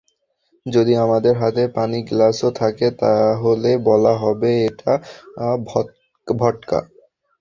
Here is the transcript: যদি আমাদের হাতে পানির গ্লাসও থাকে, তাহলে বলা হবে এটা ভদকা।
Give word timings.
যদি 0.65 0.93
আমাদের 1.05 1.33
হাতে 1.41 1.63
পানির 1.75 2.03
গ্লাসও 2.09 2.49
থাকে, 2.61 2.87
তাহলে 3.01 3.71
বলা 3.87 4.13
হবে 4.23 4.51
এটা 4.67 4.91
ভদকা। 6.27 6.79